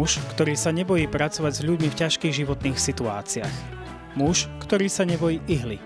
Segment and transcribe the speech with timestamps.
[0.00, 3.56] Muž, ktorý sa nebojí pracovať s ľuďmi v ťažkých životných situáciách.
[4.16, 5.76] Muž, ktorý sa nebojí ihly.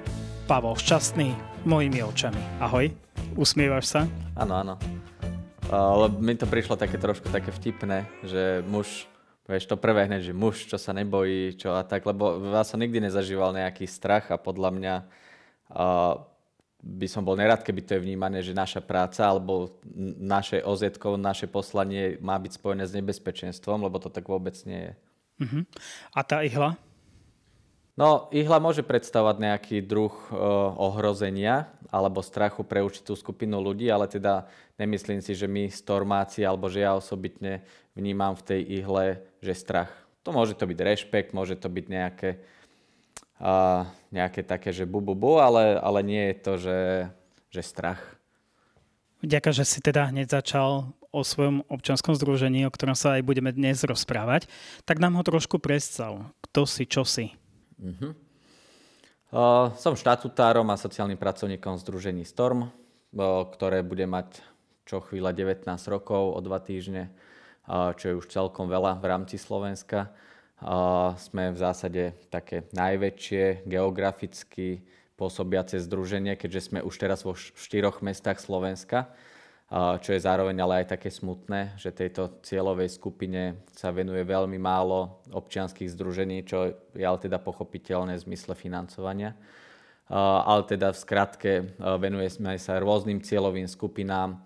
[0.47, 1.35] Pavol Šťastný,
[1.67, 2.39] mojimi očami.
[2.63, 2.95] Ahoj,
[3.35, 4.01] usmievaš sa?
[4.39, 4.75] Áno, áno.
[5.67, 9.11] Ale mi to prišlo také trošku také vtipné, že muž,
[9.51, 12.79] vieš, to prvé hneď, že muž, čo sa nebojí, čo a tak, lebo ja som
[12.79, 14.95] nikdy nezažíval nejaký strach a podľa mňa
[15.75, 16.23] uh,
[16.85, 19.81] by som bol nerad, keby to je vnímané, že naša práca alebo
[20.21, 20.85] naše oz
[21.17, 24.93] naše poslanie má byť spojené s nebezpečenstvom, lebo to tak vôbec nie je.
[25.41, 25.63] Uh-huh.
[26.13, 26.77] A tá ihla?
[27.95, 34.11] No, ihla môže predstavovať nejaký druh uh, ohrozenia alebo strachu pre určitú skupinu ľudí, ale
[34.11, 37.63] teda nemyslím si, že my stormáci alebo že ja osobitne
[37.95, 39.95] vnímam v tej ihle, že strach.
[40.27, 42.43] To môže to byť rešpekt, môže to byť nejaké
[43.41, 43.85] a
[44.15, 46.81] nejaké také, že bu, bu, bu ale, ale nie je to, že,
[47.51, 48.03] že strach.
[49.25, 53.55] Ďakujem, že si teda hneď začal o svojom občanskom združení, o ktorom sa aj budeme
[53.55, 54.51] dnes rozprávať.
[54.83, 56.35] Tak nám ho trošku predstav.
[56.51, 57.31] Kto si, čo si?
[57.79, 58.13] Uh-huh.
[59.35, 62.71] Uh, som štatutárom a sociálnym pracovníkom Združení Storm, uh,
[63.51, 64.43] ktoré bude mať
[64.85, 67.09] čo chvíľa 19 rokov o dva týždne,
[67.65, 70.13] uh, čo je už celkom veľa v rámci Slovenska
[71.19, 78.43] sme v zásade také najväčšie geograficky pôsobiace združenie, keďže sme už teraz vo štyroch mestách
[78.43, 79.11] Slovenska,
[79.75, 85.25] čo je zároveň ale aj také smutné, že tejto cieľovej skupine sa venuje veľmi málo
[85.35, 89.35] občianských združení, čo je ale teda pochopiteľné v zmysle financovania.
[90.13, 94.37] Ale teda v skratke venujeme sa rôznym cieľovým skupinám,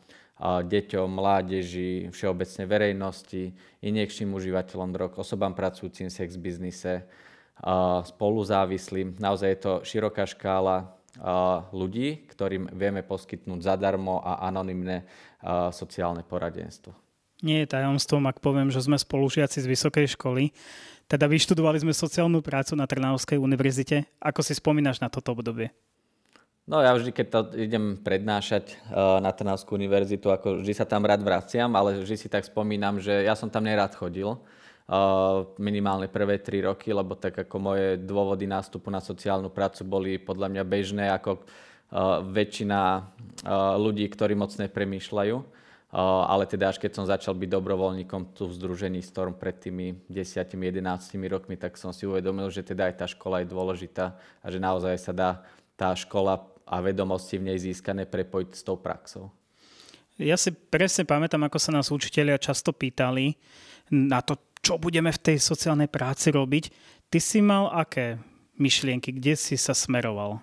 [0.42, 3.50] deťom, mládeži, všeobecne verejnosti,
[3.82, 7.06] injekčným užívateľom drog, osobám pracujúcim v sex biznise,
[8.06, 9.18] spoluzávislým.
[9.18, 10.94] Naozaj je to široká škála
[11.74, 15.02] ľudí, ktorým vieme poskytnúť zadarmo a anonymné
[15.74, 16.94] sociálne poradenstvo.
[17.42, 20.54] Nie je tajomstvom, ak poviem, že sme spolužiaci z vysokej školy.
[21.10, 24.06] Teda vyštudovali sme sociálnu prácu na Trnavskej univerzite.
[24.22, 25.74] Ako si spomínaš na toto obdobie?
[26.68, 31.08] No ja vždy, keď to idem prednášať uh, na Trnavskú univerzitu, ako vždy sa tam
[31.08, 34.36] rád vraciam, ale vždy si tak spomínam, že ja som tam nerád chodil.
[34.84, 40.20] Uh, minimálne prvé tri roky, lebo tak ako moje dôvody nástupu na sociálnu prácu boli
[40.20, 43.16] podľa mňa bežné ako uh, väčšina
[43.80, 45.56] ľudí, ktorí moc nepremýšľajú.
[45.94, 50.84] Ale teda až keď som začal byť dobrovoľníkom tu v Združení Storm pred tými 10-11
[51.32, 54.12] rokmi, tak som si uvedomil, že teda aj tá škola je dôležitá
[54.42, 55.30] a že naozaj sa dá
[55.78, 59.32] tá škola a vedomosti v nej získané prepojiť s tou praxou.
[60.18, 63.38] Ja si presne pamätám, ako sa nás učiteľia často pýtali
[63.94, 66.74] na to, čo budeme v tej sociálnej práci robiť.
[67.08, 68.18] Ty si mal aké
[68.58, 70.42] myšlienky, kde si sa smeroval?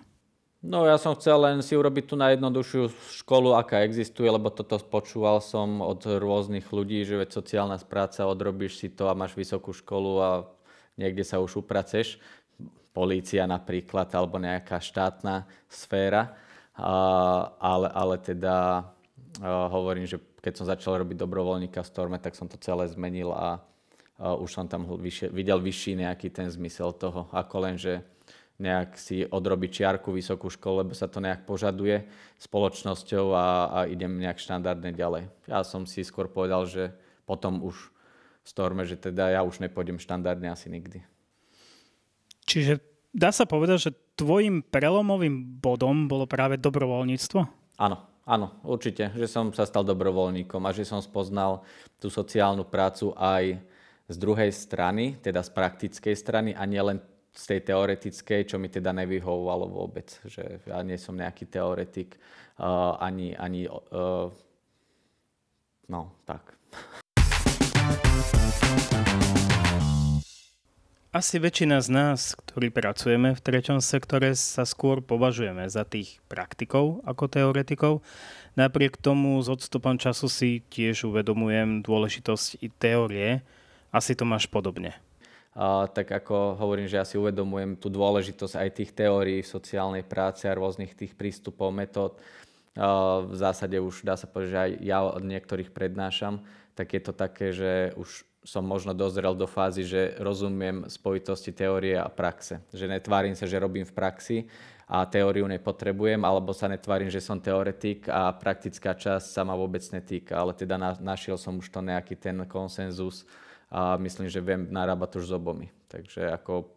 [0.64, 2.90] No ja som chcel len si urobiť tú najjednoduchšiu
[3.22, 8.80] školu, aká existuje, lebo toto počúval som od rôznych ľudí, že veď sociálna práca, odrobíš
[8.80, 10.30] si to a máš vysokú školu a
[10.96, 12.18] niekde sa už upraceš
[12.96, 16.32] polícia napríklad, alebo nejaká štátna sféra.
[17.60, 18.88] ale, ale teda
[19.44, 23.60] hovorím, že keď som začal robiť dobrovoľníka v Storme, tak som to celé zmenil a
[24.16, 24.88] už som tam
[25.32, 28.00] videl vyšší nejaký ten zmysel toho, ako len, že
[28.56, 32.08] nejak si odrobiť čiarku vysokú školu, lebo sa to nejak požaduje
[32.40, 35.28] spoločnosťou a, a idem nejak štandardne ďalej.
[35.44, 36.96] Ja som si skôr povedal, že
[37.28, 37.76] potom už
[38.40, 41.04] v Storme, že teda ja už nepôjdem štandardne asi nikdy.
[42.46, 42.78] Čiže
[43.10, 47.40] dá sa povedať, že tvojim prelomovým bodom bolo práve dobrovoľníctvo?
[47.76, 51.66] Áno, áno, určite, že som sa stal dobrovoľníkom a že som spoznal
[52.00, 53.60] tú sociálnu prácu aj
[54.06, 57.02] z druhej strany, teda z praktickej strany a nielen
[57.36, 60.08] z tej teoretickej, čo mi teda nevyhovovalo vôbec.
[60.24, 62.16] Že ja nie som nejaký teoretik,
[62.56, 64.32] uh, ani, ani uh,
[65.92, 66.56] no, tak.
[71.16, 77.00] Asi väčšina z nás, ktorí pracujeme v treťom sektore, sa skôr považujeme za tých praktikov
[77.08, 78.04] ako teoretikov.
[78.52, 83.40] Napriek tomu s odstupom času si tiež uvedomujem dôležitosť i teórie.
[83.96, 84.92] Asi to máš podobne.
[85.56, 90.44] Uh, tak ako hovorím, že ja si uvedomujem tú dôležitosť aj tých teórií sociálnej práce
[90.44, 92.20] a rôznych tých prístupov, metód.
[92.76, 96.44] Uh, v zásade už dá sa povedať, že aj ja od niektorých prednášam,
[96.76, 101.98] tak je to také, že už som možno dozrel do fázy, že rozumiem spojitosti teórie
[101.98, 102.62] a praxe.
[102.70, 104.38] Že netvárim sa, že robím v praxi
[104.86, 109.82] a teóriu nepotrebujem, alebo sa netvárim, že som teoretik a praktická časť sa ma vôbec
[109.90, 110.38] netýka.
[110.38, 113.26] Ale teda na, našiel som už to nejaký ten konsenzus
[113.66, 115.66] a myslím, že viem narábať už s obomi.
[115.90, 116.70] Takže ako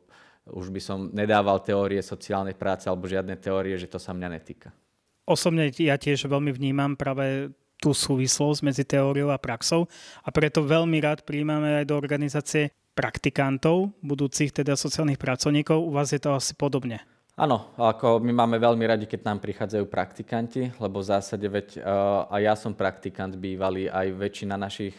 [0.49, 4.73] už by som nedával teórie sociálnej práce alebo žiadne teórie, že to sa mňa netýka.
[5.29, 9.87] Osobne ja tiež veľmi vnímam práve tú súvislosť medzi teóriou a praxou
[10.21, 15.79] a preto veľmi rád príjmame aj do organizácie praktikantov, budúcich teda sociálnych pracovníkov.
[15.79, 16.99] U vás je to asi podobne.
[17.39, 22.27] Áno, ako my máme veľmi radi, keď nám prichádzajú praktikanti, lebo v zásade veď uh,
[22.27, 24.91] aj ja som praktikant bývalý, aj väčšina našich,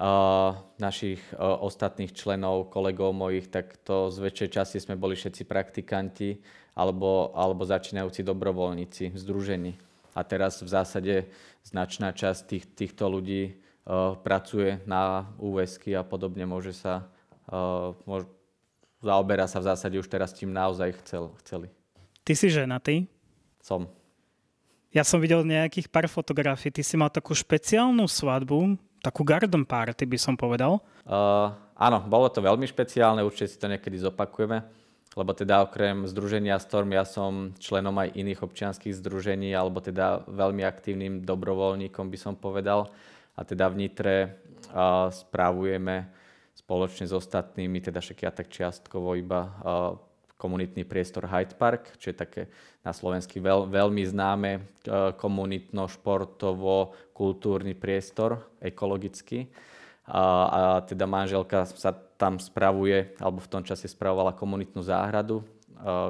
[0.00, 5.44] uh, našich uh, ostatných členov, kolegov mojich, tak to z väčšej časti sme boli všetci
[5.44, 6.40] praktikanti
[6.80, 9.85] alebo, alebo začínajúci dobrovoľníci združení.
[10.16, 11.14] A teraz v zásade
[11.60, 17.04] značná časť tých, týchto ľudí uh, pracuje na úvesky a podobne, môže sa,
[17.52, 18.24] uh, môže,
[19.04, 21.68] zaoberá sa v zásade už teraz tým naozaj chcel, chceli.
[22.24, 23.04] Ty si ženatý?
[23.60, 23.92] Som.
[24.96, 26.72] Ja som videl nejakých pár fotografií.
[26.72, 30.80] Ty si mal takú špeciálnu svadbu, takú garden party by som povedal.
[31.04, 34.64] Uh, áno, bolo to veľmi špeciálne, určite si to niekedy zopakujeme,
[35.16, 40.60] lebo teda okrem Združenia Storm ja som členom aj iných občianských združení, alebo teda veľmi
[40.62, 42.92] aktívnym dobrovoľníkom by som povedal.
[43.32, 44.36] A teda v Nitre
[44.70, 46.04] uh, správujeme
[46.56, 49.52] spoločne s ostatnými, teda však ja tak čiastkovo iba
[50.36, 52.48] komunitný priestor Hyde Park, čo je také
[52.84, 54.60] na slovensky veľ, veľmi známe
[55.16, 59.48] komunitno-športovo-kultúrny priestor, ekologický.
[60.06, 65.42] A, a teda manželka sa tam spravuje, alebo v tom čase spravovala komunitnú záhradu,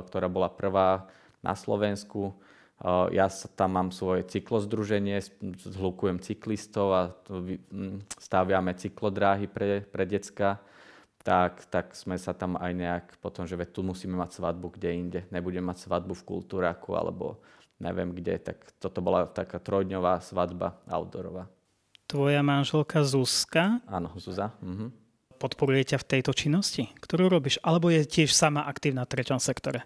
[0.07, 1.09] ktorá bola prvá
[1.41, 2.37] na Slovensku
[3.09, 5.25] ja sa tam mám svoje cyklozdruženie,
[5.65, 7.03] zhlukujem cyklistov a
[8.21, 10.61] staviame cyklodráhy pre, pre decka.
[11.25, 15.21] Tak, tak sme sa tam aj nejak potom, že tu musíme mať svadbu kde inde.
[15.33, 17.41] Nebudem mať svadbu v kultúraku alebo
[17.81, 18.39] neviem kde.
[18.39, 21.49] Tak toto bola taká trojdňová svadba outdoorová.
[22.07, 23.83] Tvoja manželka Zuzka?
[23.91, 24.55] Áno, Zuza.
[24.63, 24.95] Mhm.
[25.37, 27.61] Podporuje ťa v tejto činnosti, ktorú robíš?
[27.61, 29.85] Alebo je tiež sama aktívna v treťom sektore?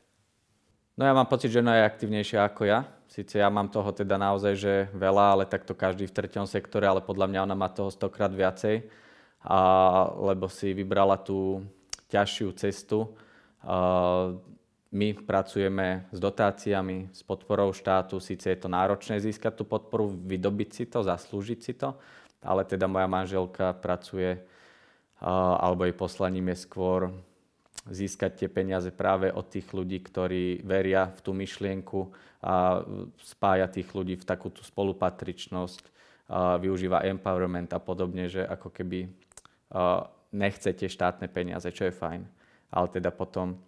[0.94, 2.86] No ja mám pocit, že ona je aktivnejšia ako ja.
[3.10, 7.02] Sice ja mám toho teda naozaj, že veľa, ale takto každý v treťom sektore, ale
[7.02, 8.86] podľa mňa ona má toho stokrát viacej,
[9.42, 9.58] a,
[10.14, 11.66] lebo si vybrala tú
[12.12, 13.10] ťažšiu cestu.
[13.66, 14.38] A,
[14.90, 20.70] my pracujeme s dotáciami, s podporou štátu, síce je to náročné získať tú podporu, vydobiť
[20.74, 21.94] si to, zaslúžiť si to,
[22.42, 24.42] ale teda moja manželka pracuje,
[25.22, 27.00] alebo jej poslaním je skôr
[27.86, 32.10] získať tie peniaze práve od tých ľudí, ktorí veria v tú myšlienku
[32.42, 32.82] a
[33.20, 35.84] spája tých ľudí v takúto spolupatričnosť,
[36.60, 39.06] využíva empowerment a podobne, že ako keby
[40.34, 42.22] nechcete štátne peniaze, čo je fajn.
[42.70, 43.58] Ale teda potom,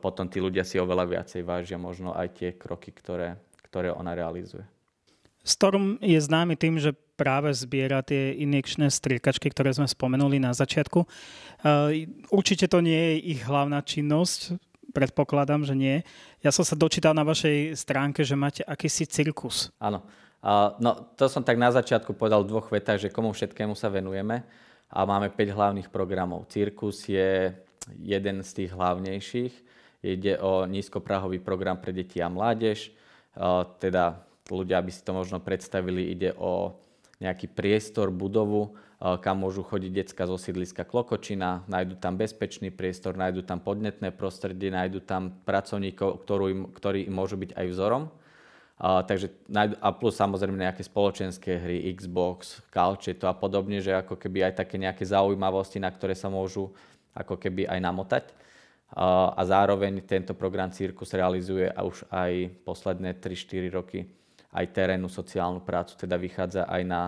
[0.00, 3.36] potom tí ľudia si oveľa viacej vážia možno aj tie kroky, ktoré,
[3.68, 4.64] ktoré ona realizuje.
[5.44, 11.04] Storm je známy tým, že práve zbiera tie injekčné striekačky, ktoré sme spomenuli na začiatku.
[12.32, 14.56] Určite to nie je ich hlavná činnosť,
[14.96, 16.00] predpokladám, že nie.
[16.40, 19.68] Ja som sa dočítal na vašej stránke, že máte akýsi cirkus.
[19.76, 20.00] Áno.
[20.80, 24.40] No, to som tak na začiatku povedal v dvoch vetách, že komu všetkému sa venujeme.
[24.94, 26.46] A máme 5 hlavných programov.
[26.46, 27.50] Cirkus je
[28.00, 29.54] jeden z tých hlavnejších.
[30.04, 32.92] Ide o nízkoprahový program pre deti a mládež,
[33.80, 34.20] teda
[34.52, 36.76] ľudia by si to možno predstavili, ide o
[37.24, 43.48] nejaký priestor, budovu, kam môžu chodiť decka zo sídliska Klokočina, nájdu tam bezpečný priestor, nájdu
[43.48, 48.12] tam podnetné prostredie, nájdu tam pracovníkov, im, ktorí im môžu byť aj vzorom.
[48.74, 52.60] A, takže, a plus samozrejme nejaké spoločenské hry, Xbox,
[53.16, 56.74] to a podobne, že ako keby aj také nejaké zaujímavosti, na ktoré sa môžu
[57.14, 58.24] ako keby aj namotať.
[58.94, 64.06] A, a zároveň tento program Cirkus realizuje už aj posledné 3-4 roky
[64.54, 67.02] aj terénnu sociálnu prácu, teda vychádza aj na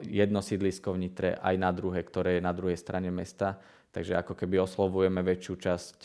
[0.00, 3.60] jedno sídlisko v Nitre, aj na druhé, ktoré je na druhej strane mesta.
[3.92, 5.96] Takže ako keby oslovujeme väčšiu časť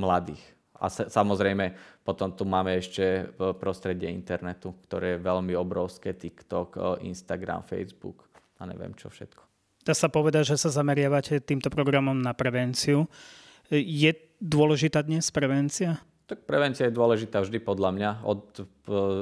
[0.00, 0.40] mladých.
[0.80, 1.72] A samozrejme,
[2.04, 3.28] potom tu máme ešte
[3.60, 8.24] prostredie internetu, ktoré je veľmi obrovské, TikTok, Instagram, Facebook
[8.60, 9.53] a neviem čo všetko.
[9.84, 13.04] Dá sa povedať, že sa zameriavate týmto programom na prevenciu.
[13.68, 16.00] Je dôležitá dnes prevencia?
[16.24, 18.10] Tak prevencia je dôležitá vždy podľa mňa.
[18.24, 18.64] Od,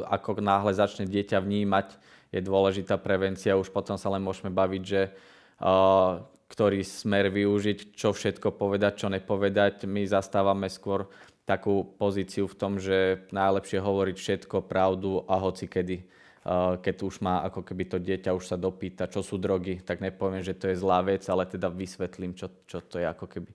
[0.06, 1.98] ako náhle začne dieťa vnímať,
[2.30, 3.58] je dôležitá prevencia.
[3.58, 9.08] Už potom sa len môžeme baviť, že uh, ktorý smer využiť, čo všetko povedať, čo
[9.10, 9.90] nepovedať.
[9.90, 11.10] My zastávame skôr
[11.42, 16.06] takú pozíciu v tom, že najlepšie hovoriť všetko, pravdu a hoci kedy.
[16.42, 20.02] Uh, keď už má ako keby to dieťa už sa dopýta, čo sú drogy, tak
[20.02, 23.50] nepoviem, že to je zlá vec, ale teda vysvetlím, čo, čo to je ako keby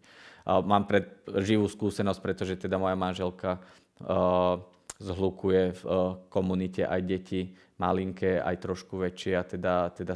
[0.48, 1.12] mám pred,
[1.44, 4.64] živú skúsenosť, pretože teda moja manželka uh,
[4.98, 7.42] zhlukuje v uh, komunite aj deti
[7.78, 10.16] malinké, aj trošku väčšie a teda, teda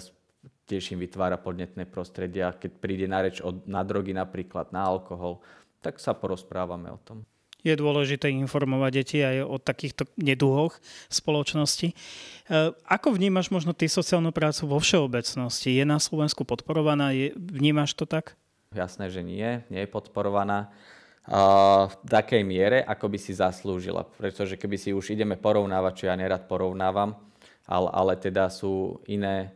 [0.72, 2.56] tiež im vytvára podnetné prostredia.
[2.56, 5.44] Keď príde na reč od, na drogy napríklad, na alkohol,
[5.84, 7.28] tak sa porozprávame o tom.
[7.62, 11.88] Je dôležité informovať deti aj o takýchto neduhoch v spoločnosti.
[11.92, 11.96] E,
[12.90, 15.78] ako vnímaš možno ty sociálnu prácu vo všeobecnosti?
[15.78, 17.14] Je na Slovensku podporovaná?
[17.14, 18.34] Je, vnímaš to tak?
[18.72, 19.62] Jasné, že nie.
[19.68, 20.72] Nie je podporovaná
[21.28, 24.08] uh, v takej miere, ako by si zaslúžila.
[24.16, 27.20] Pretože keby si už ideme porovnávať, čo ja nerad porovnávam,
[27.68, 29.52] ale, ale teda sú iné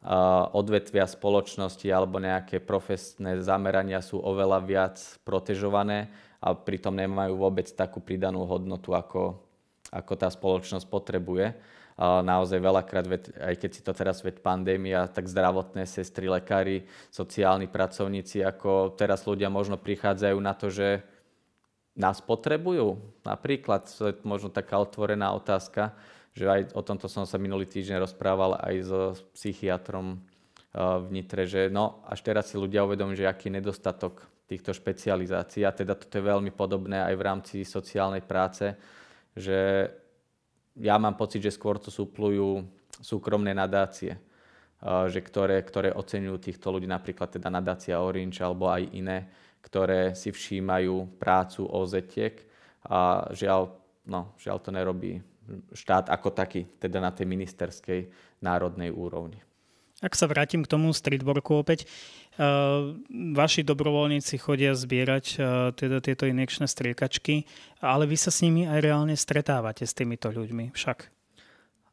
[0.00, 4.96] uh, odvetvia spoločnosti alebo nejaké profesné zamerania sú oveľa viac
[5.28, 6.08] protežované
[6.44, 9.40] a pritom nemajú vôbec takú pridanú hodnotu, ako,
[9.88, 11.56] ako tá spoločnosť potrebuje.
[11.96, 13.06] Naozaj veľakrát,
[13.38, 19.24] aj keď si to teraz veď pandémia, tak zdravotné sestry, lekári, sociálni pracovníci, ako teraz
[19.24, 21.00] ľudia možno prichádzajú na to, že
[21.94, 22.98] nás potrebujú.
[23.22, 25.94] Napríklad, to je možno taká otvorená otázka,
[26.34, 29.00] že aj o tomto som sa minulý týždeň rozprával aj so
[29.38, 30.18] psychiatrom
[30.74, 35.64] v Nitre, že no, až teraz si ľudia uvedomujú, že aký nedostatok týchto špecializácií.
[35.64, 38.76] A teda toto je veľmi podobné aj v rámci sociálnej práce,
[39.34, 39.88] že
[40.78, 42.66] ja mám pocit, že skôr to súplujú
[43.00, 44.14] súkromné nadácie,
[44.84, 49.30] že ktoré, ktoré oceňujú týchto ľudí, napríklad teda nadácia Orange alebo aj iné,
[49.64, 52.36] ktoré si všímajú prácu OZetiek
[52.84, 53.72] a žiaľ,
[54.04, 55.24] no, žiaľ to nerobí
[55.72, 58.00] štát ako taký, teda na tej ministerskej
[58.44, 59.40] národnej úrovni.
[60.02, 61.86] Ak sa vrátim k tomu streetworku opäť,
[62.34, 62.98] uh,
[63.30, 67.46] vaši dobrovoľníci chodia zbierať uh, teda tieto injekčné striekačky,
[67.78, 70.98] ale vy sa s nimi aj reálne stretávate s týmito ľuďmi však.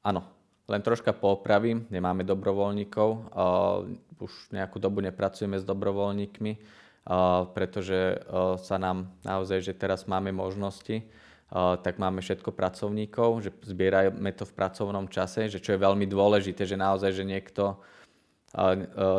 [0.01, 0.25] Áno,
[0.65, 3.85] len troška popravím, nemáme dobrovoľníkov, uh,
[4.17, 10.33] už nejakú dobu nepracujeme s dobrovoľníkmi, uh, pretože uh, sa nám naozaj, že teraz máme
[10.33, 11.05] možnosti,
[11.53, 16.63] tak máme všetko pracovníkov, že zbierame to v pracovnom čase, že čo je veľmi dôležité,
[16.63, 17.75] že naozaj, že niekto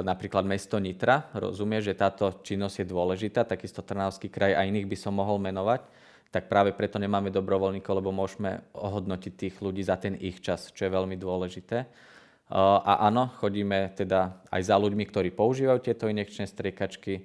[0.05, 4.97] napríklad mesto Nitra rozumie, že táto činnosť je dôležitá, takisto Trnavský kraj a iných by
[4.97, 5.85] som mohol menovať,
[6.33, 10.89] tak práve preto nemáme dobrovoľníkov, lebo môžeme ohodnotiť tých ľudí za ten ich čas, čo
[10.89, 11.85] je veľmi dôležité.
[12.53, 17.25] A áno, chodíme teda aj za ľuďmi, ktorí používajú tieto injekčné striekačky.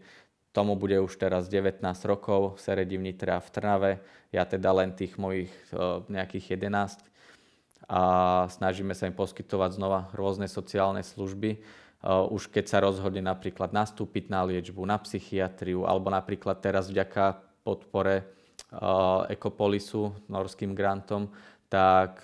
[0.55, 3.91] Tomu bude už teraz 19 rokov, Seredi v Nitre a v Trnave.
[4.31, 5.51] Ja teda len tých mojich
[6.11, 6.99] nejakých 11.
[7.87, 8.01] A
[8.51, 11.63] snažíme sa im poskytovať znova rôzne sociálne služby.
[12.07, 18.27] Už keď sa rozhodne napríklad nastúpiť na liečbu, na psychiatriu, alebo napríklad teraz vďaka podpore
[19.31, 21.31] Ekopolisu, norským grantom,
[21.67, 22.23] tak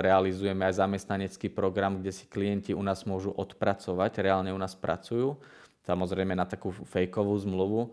[0.00, 5.36] realizujeme aj zamestnanecký program, kde si klienti u nás môžu odpracovať, reálne u nás pracujú,
[5.84, 7.92] samozrejme na takú fejkovú zmluvu,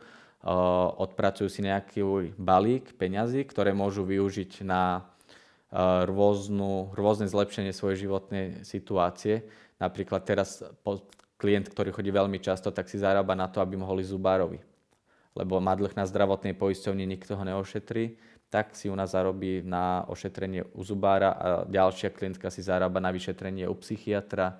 [0.99, 1.99] odpracujú si nejaký
[2.39, 5.03] balík peňazí, ktoré môžu využiť na
[6.07, 9.45] rôznu, rôzne zlepšenie svojej životnej situácie.
[9.77, 10.63] Napríklad teraz
[11.39, 14.59] klient, ktorý chodí veľmi často, tak si zarába na to, aby mohli zubárovi.
[15.37, 18.17] Lebo má dlh na zdravotnej poisťovni, nikto ho neošetrí,
[18.49, 23.13] tak si u nás zarobí na ošetrenie u zubára a ďalšia klientka si zarába na
[23.13, 24.57] vyšetrenie u psychiatra,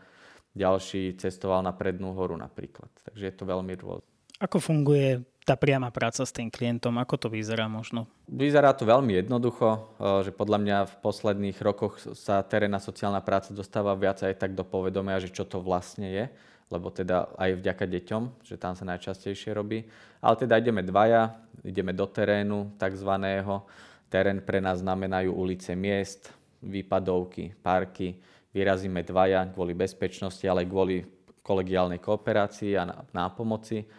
[0.53, 2.93] ďalší cestoval na Prednú horu napríklad.
[3.01, 4.05] Takže je to veľmi rôzne.
[4.39, 8.06] Ako funguje tá priama práca s tým klientom, ako to vyzerá možno?
[8.29, 13.98] Vyzerá to veľmi jednoducho, že podľa mňa v posledných rokoch sa terénna sociálna práca dostáva
[13.98, 16.25] viac aj tak do povedomia, že čo to vlastne je
[16.70, 19.89] lebo teda aj vďaka deťom, že tam sa najčastejšie robí.
[20.22, 21.34] Ale teda ideme dvaja,
[21.65, 23.65] ideme do terénu takzvaného.
[24.06, 26.29] Terén pre nás znamenajú ulice miest,
[26.62, 28.22] výpadovky, parky.
[28.53, 31.01] Vyrazíme dvaja kvôli bezpečnosti, ale kvôli
[31.41, 32.86] kolegiálnej kooperácii a
[33.18, 33.89] nápomoci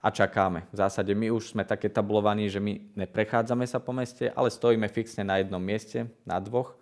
[0.00, 0.64] a čakáme.
[0.72, 4.88] V zásade my už sme také tablovaní, že my neprechádzame sa po meste, ale stojíme
[4.88, 6.72] fixne na jednom mieste, na dvoch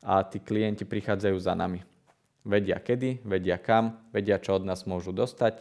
[0.00, 1.84] a tí klienti prichádzajú za nami.
[2.46, 5.60] Vedia kedy, vedia kam, vedia, čo od nás môžu dostať.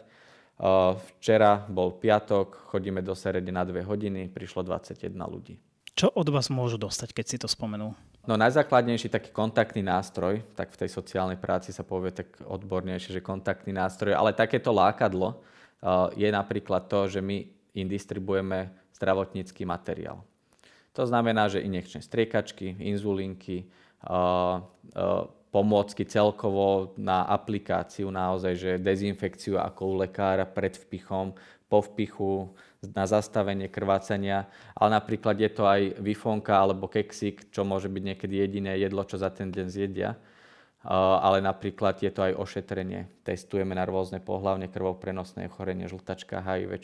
[1.19, 5.59] Včera bol piatok, chodíme do Serede na dve hodiny, prišlo 21 ľudí.
[5.95, 7.91] Čo od vás môžu dostať, keď si to spomenul?
[8.23, 13.21] No najzákladnejší taký kontaktný nástroj, tak v tej sociálnej práci sa povie tak odbornejšie, že
[13.21, 15.39] kontaktný nástroj, ale takéto lákadlo
[16.17, 20.23] je napríklad to, že my im distribuujeme zdravotnícky materiál.
[20.95, 23.67] To znamená, že injekčné striekačky, inzulinky,
[25.51, 32.53] pomôcky celkovo na aplikáciu naozaj, že dezinfekciu ako u lekára pred vpichom, po vpichu,
[32.93, 34.45] na zastavenie krvácania,
[34.77, 39.17] ale napríklad je to aj vifonka alebo keksik, čo môže byť niekedy jediné jedlo, čo
[39.17, 40.13] za ten deň zjedia.
[40.85, 43.09] Ale napríklad je to aj ošetrenie.
[43.25, 46.77] Testujeme na rôzne pohlavne krvoprenosné ochorenie, žltačka, HIV.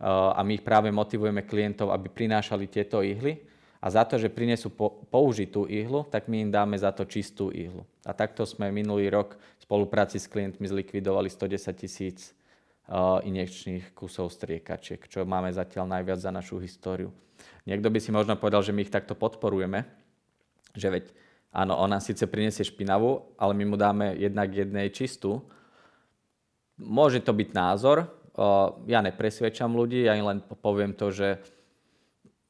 [0.00, 3.42] A my práve motivujeme klientov, aby prinášali tieto ihly,
[3.80, 4.68] a za to, že prinesú
[5.08, 7.88] použitú ihlu, tak my im dáme za to čistú ihlu.
[8.04, 12.36] A takto sme minulý rok v spolupráci s klientmi zlikvidovali 110 tisíc
[13.24, 17.08] injekčných kusov striekačiek, čo máme zatiaľ najviac za našu históriu.
[17.64, 19.88] Niekto by si možno povedal, že my ich takto podporujeme,
[20.76, 21.04] že veď
[21.50, 25.42] áno, ona síce prinesie špinavú, ale my mu dáme jednak jednej čistú.
[26.80, 28.08] Môže to byť názor,
[28.88, 31.36] ja nepresvedčam ľudí, ja im len poviem to, že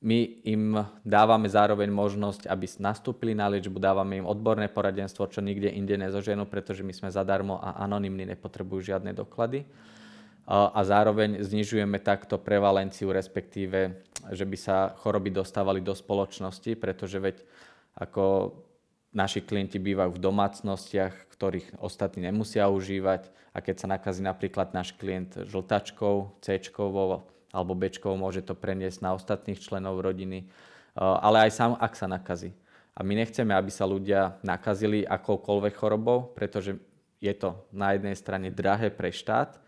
[0.01, 5.69] my im dávame zároveň možnosť, aby nastúpili na liečbu, dávame im odborné poradenstvo, čo nikde
[5.69, 9.69] inde nezoženú, pretože my sme zadarmo a anonymní, nepotrebujú žiadne doklady.
[10.49, 14.01] A zároveň znižujeme takto prevalenciu, respektíve,
[14.33, 17.37] že by sa choroby dostávali do spoločnosti, pretože veď
[17.93, 18.57] ako
[19.11, 24.95] naši klienti bývajú v domácnostiach, ktorých ostatní nemusia užívať a keď sa nakazí napríklad náš
[24.95, 26.47] klient žltačkou, C
[27.51, 30.47] alebo Bčkou môže to preniesť na ostatných členov rodiny,
[30.95, 32.55] ale aj sám, ak sa nakazí.
[32.95, 36.79] A my nechceme, aby sa ľudia nakazili akoukoľvek chorobou, pretože
[37.19, 39.59] je to na jednej strane drahé pre štát.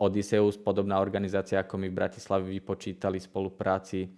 [0.00, 4.08] Odysseus, podobná organizácia, ako my v Bratislave vypočítali spolupráci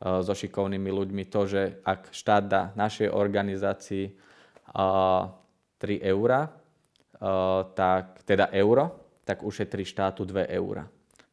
[0.00, 4.12] so šikovnými ľuďmi, to, že ak štát dá našej organizácii
[4.76, 6.52] 3 eurá,
[7.72, 8.92] tak, teda euro,
[9.24, 10.84] tak ušetrí štátu 2 eurá.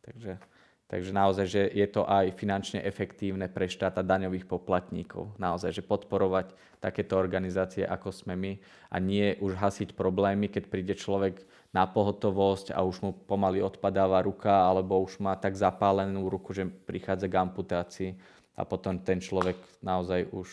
[0.04, 0.40] Takže,
[0.88, 5.36] takže naozaj, že je to aj finančne efektívne pre štát a daňových poplatníkov.
[5.36, 8.52] Naozaj, že podporovať takéto organizácie, ako sme my
[8.92, 14.24] a nie už hasiť problémy, keď príde človek na pohotovosť a už mu pomaly odpadáva
[14.24, 18.12] ruka alebo už má tak zapálenú ruku, že prichádza k amputácii
[18.54, 20.48] a potom ten človek naozaj už,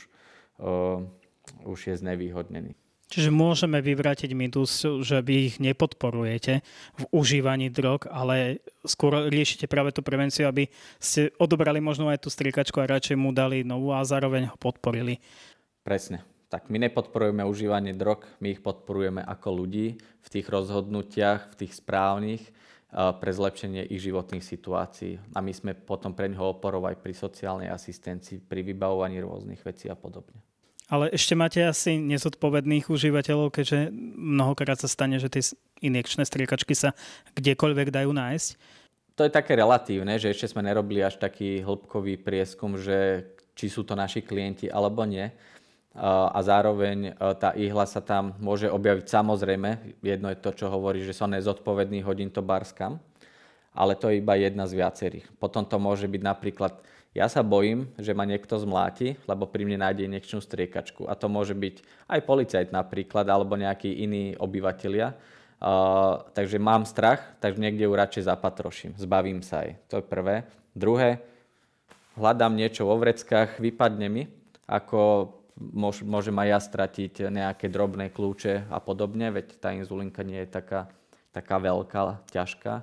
[0.60, 1.04] uh,
[1.66, 2.72] už je znevýhodnený.
[3.10, 6.62] Čiže môžeme vyvrátiť mýtus, že vy ich nepodporujete
[6.94, 10.70] v užívaní drog, ale skôr riešite práve tú prevenciu, aby
[11.02, 15.18] ste odobrali možno aj tú striekačku a radšej mu dali novú a zároveň ho podporili.
[15.82, 16.22] Presne.
[16.50, 21.78] Tak my nepodporujeme užívanie drog, my ich podporujeme ako ľudí v tých rozhodnutiach, v tých
[21.78, 22.42] správnych
[22.90, 25.18] pre zlepšenie ich životných situácií.
[25.34, 29.86] A my sme potom pre neho oporov aj pri sociálnej asistencii, pri vybavovaní rôznych vecí
[29.86, 30.42] a podobne.
[30.90, 35.54] Ale ešte máte asi nezodpovedných užívateľov, keďže mnohokrát sa stane, že tie
[35.86, 36.98] injekčné striekačky sa
[37.38, 38.48] kdekoľvek dajú nájsť.
[39.14, 43.22] To je také relatívne, že ešte sme nerobili až taký hĺbkový prieskum, že
[43.54, 45.30] či sú to naši klienti alebo nie.
[45.90, 49.98] A zároveň e, tá ihla sa tam môže objaviť samozrejme.
[50.06, 53.02] Jedno je to, čo hovorí, že som nezodpovedný, hodím to barskam.
[53.74, 55.26] Ale to je iba jedna z viacerých.
[55.42, 56.78] Potom to môže byť napríklad
[57.10, 61.10] ja sa bojím, že ma niekto zmláti, lebo pri mne nájde injekčnú striekačku.
[61.10, 65.18] A to môže byť aj policajt napríklad, alebo nejakí iní obyvateľia.
[65.60, 68.92] Uh, takže mám strach, takže niekde ju radšej zapatroším.
[68.94, 69.70] Zbavím sa aj.
[69.90, 70.46] To je prvé.
[70.70, 71.18] Druhé,
[72.14, 74.22] hľadám niečo vo vreckách, vypadne mi,
[74.70, 75.34] ako
[76.02, 80.88] môžem aj ja stratiť nejaké drobné kľúče a podobne, veď tá inzulinka nie je taká,
[81.30, 82.82] taká veľká, ťažká.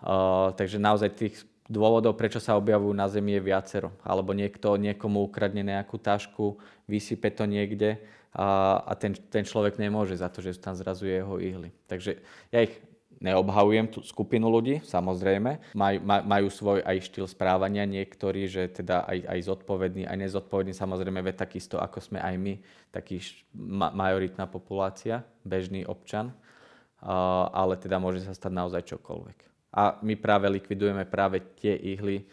[0.00, 1.34] Uh, takže naozaj tých
[1.70, 3.94] dôvodov, prečo sa objavujú na Zemi je viacero.
[4.02, 6.58] Alebo niekto niekomu ukradne nejakú tašku,
[6.90, 8.02] vysype to niekde
[8.34, 11.70] a, a ten, ten človek nemôže za to, že tam zrazu jeho ihly.
[11.86, 12.18] Takže
[12.50, 12.74] ja ich
[13.20, 15.76] neobhavujem tú skupinu ľudí, samozrejme.
[15.76, 20.72] Maj, maj, majú svoj aj štýl správania niektorí, že teda aj, aj zodpovedný, aj nezodpovedný,
[20.72, 22.54] samozrejme, veď takisto ako sme aj my,
[22.90, 23.20] taký
[23.52, 30.18] ma, majoritná populácia, bežný občan, uh, ale teda môže sa stať naozaj čokoľvek a my
[30.18, 32.26] práve likvidujeme práve tie ihly,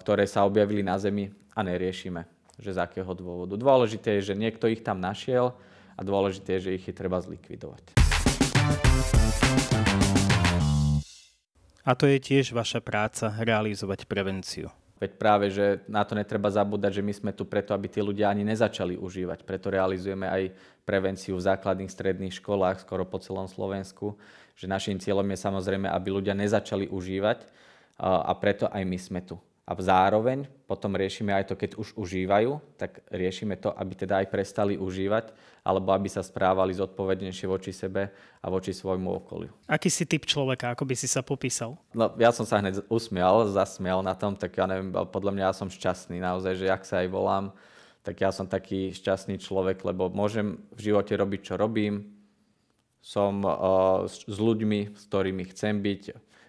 [0.00, 2.22] ktoré sa objavili na Zemi a neriešime,
[2.58, 3.58] že z akého dôvodu.
[3.58, 5.56] Dôležité je, že niekto ich tam našiel
[5.98, 7.98] a dôležité je, že ich je treba zlikvidovať.
[11.86, 14.74] A to je tiež vaša práca, realizovať prevenciu.
[14.98, 18.32] Veď práve, že na to netreba zabúdať, že my sme tu preto, aby tí ľudia
[18.32, 19.44] ani nezačali užívať.
[19.46, 20.42] Preto realizujeme aj
[20.88, 24.18] prevenciu v základných, stredných školách skoro po celom Slovensku
[24.56, 27.44] že našim cieľom je samozrejme, aby ľudia nezačali užívať
[28.00, 29.36] a preto aj my sme tu.
[29.66, 34.30] A zároveň potom riešime aj to, keď už užívajú, tak riešime to, aby teda aj
[34.30, 35.34] prestali užívať,
[35.66, 39.50] alebo aby sa správali zodpovednejšie voči sebe a voči svojmu okoliu.
[39.66, 41.74] Aký si typ človeka, ako by si sa popísal?
[41.90, 45.54] No, ja som sa hneď usmial, zasmial na tom, tak ja neviem, podľa mňa ja
[45.58, 47.50] som šťastný naozaj, že ak sa aj volám,
[48.06, 52.14] tak ja som taký šťastný človek, lebo môžem v živote robiť, čo robím,
[53.02, 56.02] som uh, s, s ľuďmi, s ktorými chcem byť.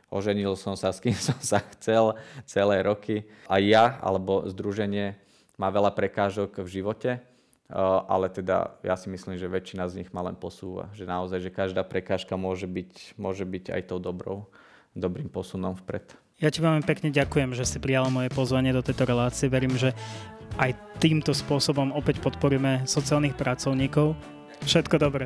[0.08, 2.16] Oženil som sa, s kým som sa chcel
[2.48, 3.28] celé roky.
[3.52, 5.20] A ja, alebo združenie,
[5.58, 10.10] má veľa prekážok v živote, uh, ale teda ja si myslím, že väčšina z nich
[10.14, 10.88] ma len posúva.
[10.94, 14.46] Že naozaj, že každá prekážka môže byť, môže byť aj tou dobrou,
[14.94, 16.14] dobrým posunom vpred.
[16.38, 19.50] Ja ti veľmi pekne ďakujem, že si prijala moje pozvanie do tejto relácie.
[19.50, 19.98] Verím, že
[20.62, 24.14] aj týmto spôsobom opäť podporíme sociálnych pracovníkov.
[24.62, 25.26] Všetko dobré.